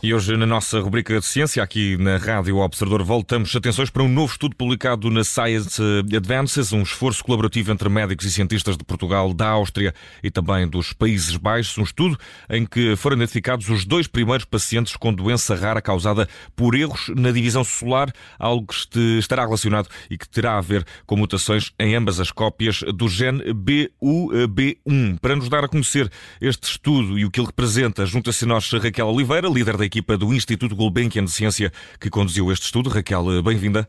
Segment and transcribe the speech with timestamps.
[0.00, 4.08] E hoje, na nossa rubrica de ciência, aqui na Rádio Observador, voltamos atenções para um
[4.08, 5.82] novo estudo publicado na Science
[6.16, 9.92] Advances, um esforço colaborativo entre médicos e cientistas de Portugal, da Áustria
[10.22, 11.76] e também dos Países Baixos.
[11.78, 12.16] Um estudo
[12.48, 17.32] em que foram identificados os dois primeiros pacientes com doença rara causada por erros na
[17.32, 22.20] divisão celular, algo que estará relacionado e que terá a ver com mutações em ambas
[22.20, 25.18] as cópias do gene BUB1.
[25.20, 26.08] Para nos dar a conhecer
[26.40, 30.16] este estudo e o que ele representa, junta-se a nós Raquel Oliveira, líder da equipa
[30.16, 32.88] do Instituto Gulbenkian de Ciência que conduziu este estudo.
[32.88, 33.88] Raquel, bem-vinda.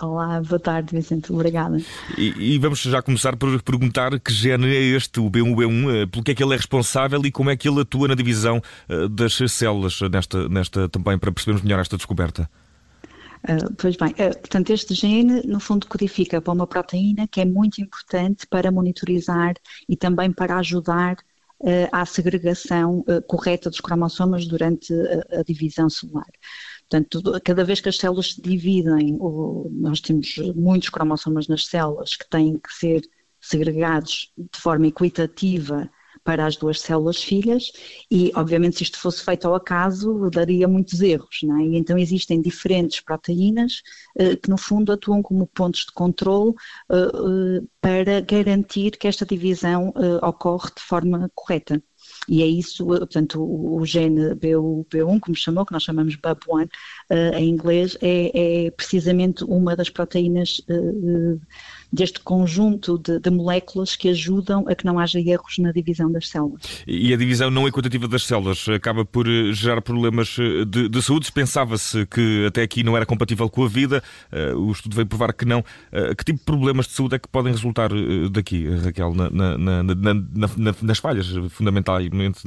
[0.00, 1.76] Olá, boa tarde, Vicente, obrigada.
[2.16, 6.24] E, e, vamos já começar por perguntar que gene é este, o B1B1, eh, pelo
[6.24, 9.06] que é que ele é responsável e como é que ele atua na divisão eh,
[9.08, 12.48] das células, nesta, nesta também, para percebermos melhor esta descoberta.
[13.44, 17.44] Uh, pois bem, uh, portanto, este gene, no fundo, codifica para uma proteína que é
[17.44, 19.54] muito importante para monitorizar
[19.88, 21.16] e também para ajudar
[21.92, 26.26] à segregação uh, correta dos cromossomas durante a, a, divisão celular.
[26.88, 29.18] Portanto, cada vez que as células se dividem,
[29.70, 33.02] nós temos muitos cromossomas nas células que têm que ser
[33.40, 35.90] segregados de forma equitativa
[36.24, 37.72] para as duas células filhas
[38.10, 41.64] e, obviamente, se isto fosse feito ao acaso, daria muitos erros, não é?
[41.64, 43.82] E então existem diferentes proteínas
[44.18, 46.50] uh, que, no fundo, atuam como pontos de controle
[46.90, 49.92] uh, uh, para garantir que esta divisão
[50.22, 51.82] ocorre de forma correta.
[52.28, 56.68] E é isso, portanto, o, gene BU1, como chamou, que nós chamamos BUB1
[57.34, 60.60] em inglês, é, é, precisamente uma das proteínas
[61.92, 66.28] deste conjunto de, de, moléculas que ajudam a que não haja erros na divisão das
[66.28, 66.82] células.
[66.86, 71.02] E a divisão não equitativa das células acaba por eh, gerar problemas eh, de, de
[71.02, 71.30] saúde.
[71.30, 75.32] Pensava-se que até aqui não era compatível com a vida, uh, o estudo veio provar
[75.32, 75.64] que não.
[76.16, 77.90] Que tipo de problemas de saúde é que podem resultar
[78.30, 82.42] daqui, Raquel, na, na, na, nas falhas fundamentalmente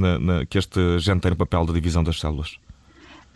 [0.50, 2.58] que este gene tem no papel da divisão das células?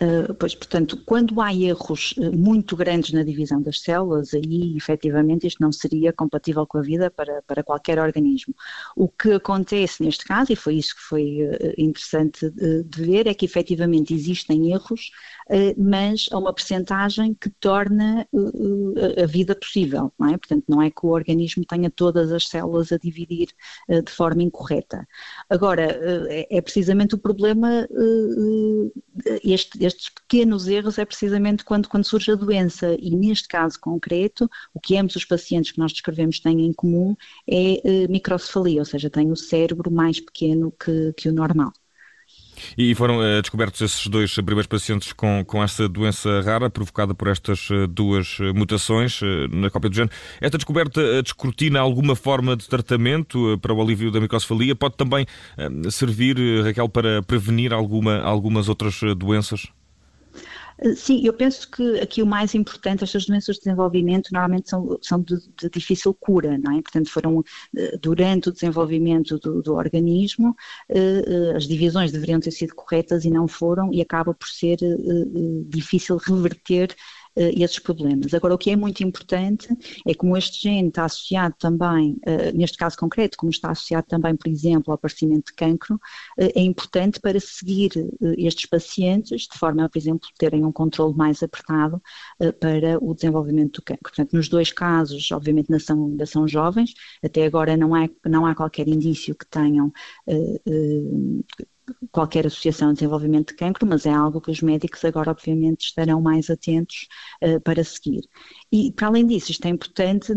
[0.02, 5.46] Uh, pois, portanto, quando há erros uh, muito grandes na divisão das células, aí efetivamente
[5.46, 8.56] isto não seria compatível com a vida para, para qualquer organismo.
[8.96, 13.34] O que acontece neste caso, e foi isso que foi uh, interessante de, ver, é
[13.34, 15.12] que efetivamente existem erros
[15.50, 20.38] eh, mas a uma percentagem que torna eh, eh, a vida possível, não é?
[20.38, 23.50] Portanto, não é que o organismo tenha todas as células a dividir
[23.90, 25.08] de forma incorreta.
[25.50, 25.84] Agora,
[26.30, 27.88] é, é precisamente o problema,
[29.44, 34.50] este, estes pequenos erros é precisamente quando, quando surge a doença e neste caso concreto,
[34.74, 37.16] o que ambos os pacientes que nós descrevemos têm em comum
[37.48, 41.74] é microcefalia, ou seja, têm o cérebro mais pequeno que, que o normal.
[42.78, 47.28] E foram uh, descobertos esses dois primeiros pacientes com, com esta doença rara provocada por
[47.28, 49.20] estas uh, duas uh, mutações
[49.52, 50.10] na cópia do gene.
[50.42, 54.76] Esta descoberta descortina alguma forma de tratamento para o alívio da microcefalia?
[54.76, 55.26] Pode também
[55.90, 59.68] servir, Raquel, para prevenir alguma, algumas outras doenças?
[60.96, 65.22] Sim, eu penso que aqui o mais importante, estas doenças de desenvolvimento normalmente são, são
[65.22, 66.82] de, de difícil cura, não é?
[66.82, 67.44] Portanto, foram
[67.76, 70.56] eh, durante o desenvolvimento do, do organismo,
[70.88, 74.78] eh, eh, as divisões deveriam ter sido corretas e não foram, e acaba por ser
[75.68, 76.96] difícil reverter
[77.36, 78.34] esses problemas.
[78.34, 79.68] Agora, o que é muito importante
[80.06, 84.36] é como este gene está associado também, uh, neste caso concreto, como está associado também,
[84.36, 87.92] por exemplo, ao aparecimento de cancro, uh, é importante para seguir
[88.38, 92.02] estes pacientes, de forma a, por exemplo, terem um controle mais apertado
[92.60, 94.04] para o desenvolvimento do cancro.
[94.04, 98.46] Portanto, nos dois casos, obviamente, ainda são, ainda são jovens, até agora não há, não
[98.46, 99.92] há qualquer indício que tenham
[102.12, 106.22] qualquer associação de desenvolvimento de cancro, mas é algo que os médicos agora, obviamente, estarão
[106.22, 107.08] mais atentos
[107.44, 108.22] uh, para seguir.
[108.72, 110.34] E, para além disso, isto é importante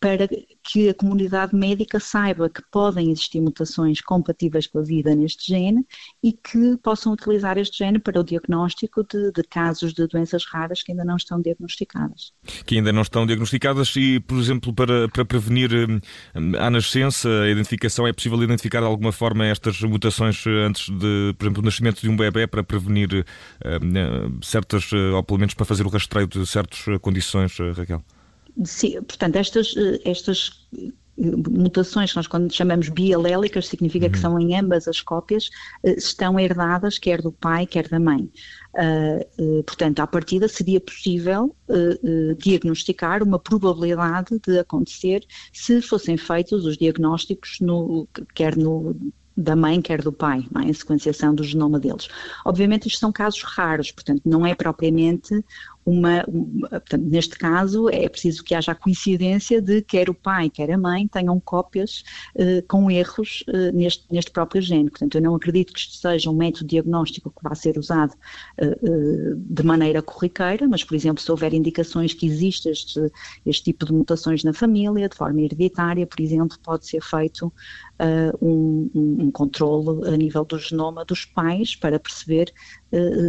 [0.00, 0.28] para
[0.62, 5.86] que a comunidade médica saiba que podem existir mutações compatíveis com a vida neste gene
[6.22, 10.82] e que possam utilizar este gene para o diagnóstico de, de casos de doenças raras
[10.82, 12.32] que ainda não estão diagnosticadas.
[12.66, 16.00] Que ainda não estão diagnosticadas e, por exemplo, para, para prevenir hum,
[16.58, 21.46] à nascença, a identificação, é possível identificar de alguma forma estas mutações antes de, por
[21.46, 23.24] exemplo, o nascimento de um bebê para prevenir
[23.64, 28.02] hum, certas, ou pelo menos para fazer o rastreio de certas condições Raquel?
[28.64, 30.90] Sim, portanto, estas, eh, estas eh,
[31.48, 34.12] mutações que nós quando chamamos bialélicas, significa uhum.
[34.12, 35.50] que são em ambas as cópias,
[35.82, 38.30] eh, estão herdadas quer do pai, quer da mãe.
[38.72, 46.16] Uh, uh, portanto, à partida seria possível uh, diagnosticar uma probabilidade de acontecer se fossem
[46.16, 48.94] feitos os diagnósticos no, quer no
[49.40, 50.70] da mãe, quer do pai, é?
[50.70, 52.08] a sequenciação do genoma deles.
[52.44, 55.42] Obviamente isto são casos raros, portanto não é propriamente
[55.84, 60.50] uma, uma, portanto, neste caso é preciso que haja a coincidência de quer o pai,
[60.50, 62.04] quer a mãe tenham cópias
[62.36, 64.90] uh, com erros uh, neste, neste próprio gene.
[64.90, 69.36] Portanto, eu não acredito que isto seja um método diagnóstico que vá ser usado uh,
[69.36, 73.00] de maneira corriqueira, mas, por exemplo, se houver indicações que existe este,
[73.46, 77.52] este tipo de mutações na família, de forma hereditária, por exemplo, pode ser feito
[78.40, 82.50] um, um, um controle a nível do genoma dos pais para perceber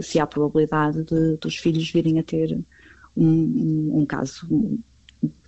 [0.02, 2.41] se há probabilidade de, dos filhos virem a ter
[3.16, 4.48] um, um caso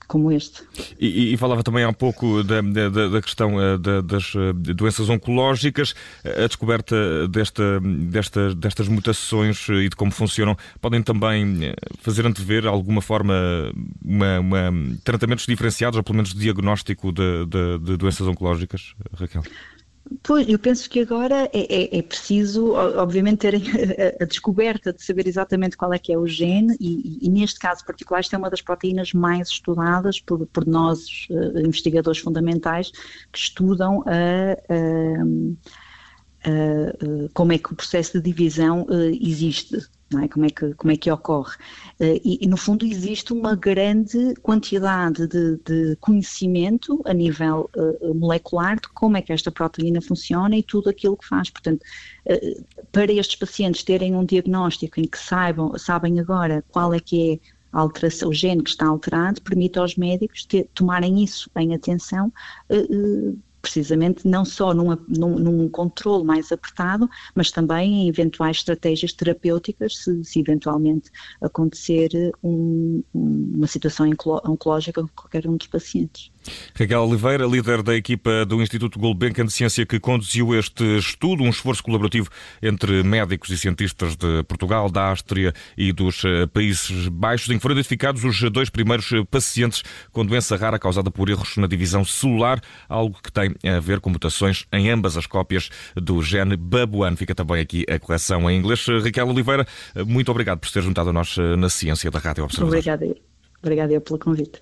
[0.08, 0.62] como este.
[1.00, 5.10] E, e, falava também há pouco da, da, da questão eh, da, das eh, doenças
[5.10, 12.26] oncológicas, a descoberta desta, desta, destas mutações e de como funcionam, podem também eh, fazer
[12.26, 13.34] antever alguma forma
[14.04, 14.72] uma, uma,
[15.04, 19.44] tratamentos diferenciados, ou pelo menos diagnóstico de, de, de doenças oncológicas, Raquel?
[20.22, 23.64] Pois, eu penso que agora é, é, é preciso, obviamente, terem
[24.20, 27.60] a, a, descoberta de saber exatamente qual é que é o gene e, e, neste
[27.60, 32.92] caso particular, esta é uma das proteínas mais estudadas por, por nós, uh, investigadores fundamentais,
[33.32, 35.24] que estudam a, a,
[37.34, 39.78] como é que o processo de divisão uh, existe
[40.20, 40.28] é?
[40.28, 41.56] Como, é que, como é que ocorre?
[42.00, 48.14] Uh, e, e, no fundo, existe uma grande quantidade de, de conhecimento a nível uh,
[48.14, 51.50] molecular de como é que esta proteína funciona e tudo aquilo que faz.
[51.50, 51.82] Portanto,
[52.28, 57.34] uh, para estes pacientes terem um diagnóstico em que saibam, sabem agora qual é que
[57.34, 62.32] é alteração, o gene que está alterado, permite aos médicos ter, tomarem isso em atenção
[63.64, 70.00] precisamente não só num, num, num controle mais apertado, mas também em eventuais estratégias terapêuticas,
[70.00, 71.10] se, se eventualmente
[71.42, 72.10] acontecer
[72.44, 74.06] um, uma situação
[74.46, 76.30] oncológica com qualquer um dos pacientes.
[76.78, 81.50] Raquel Oliveira, líder da equipa do Instituto Gulbenkian de Ciência que conduziu este estudo, um
[81.50, 82.30] esforço colaborativo
[82.62, 87.62] entre médicos e cientistas de Portugal, da Áustria e dos eh, Países Baixos, em que
[87.62, 92.62] foram identificados os dois primeiros pacientes com doença rara causada por erros na divisão celular,
[92.88, 97.18] algo que tem a ver com mutações em ambas as cópias do gene BAB1.
[97.18, 98.86] Fica também aqui a correção em inglês.
[99.04, 99.66] Raquel Oliveira,
[100.06, 102.78] muito obrigado por ter juntado a nós eh, na ciência da Rádio Observador.
[102.78, 103.16] Obrigada.
[103.62, 104.62] Obrigada pelo convite.